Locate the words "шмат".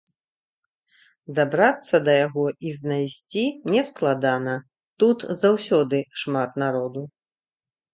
6.25-6.63